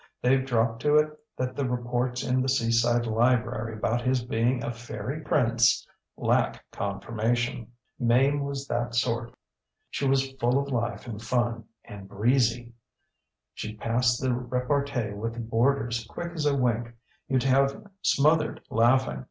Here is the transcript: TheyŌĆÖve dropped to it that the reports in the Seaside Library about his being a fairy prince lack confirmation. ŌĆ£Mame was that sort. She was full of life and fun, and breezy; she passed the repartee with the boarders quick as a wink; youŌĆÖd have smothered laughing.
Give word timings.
TheyŌĆÖve 0.23 0.47
dropped 0.47 0.81
to 0.81 0.95
it 0.95 1.19
that 1.37 1.55
the 1.55 1.69
reports 1.69 2.23
in 2.23 2.41
the 2.41 2.49
Seaside 2.49 3.05
Library 3.05 3.73
about 3.75 4.01
his 4.01 4.23
being 4.23 4.63
a 4.63 4.71
fairy 4.73 5.21
prince 5.21 5.85
lack 6.17 6.65
confirmation. 6.71 7.67
ŌĆ£Mame 8.01 8.41
was 8.41 8.67
that 8.67 8.95
sort. 8.95 9.31
She 9.91 10.07
was 10.07 10.31
full 10.39 10.57
of 10.57 10.69
life 10.71 11.05
and 11.05 11.21
fun, 11.21 11.65
and 11.85 12.07
breezy; 12.09 12.73
she 13.53 13.75
passed 13.75 14.19
the 14.19 14.33
repartee 14.33 15.11
with 15.11 15.35
the 15.35 15.39
boarders 15.39 16.03
quick 16.09 16.31
as 16.31 16.47
a 16.47 16.55
wink; 16.57 16.95
youŌĆÖd 17.29 17.43
have 17.43 17.83
smothered 18.01 18.59
laughing. 18.71 19.19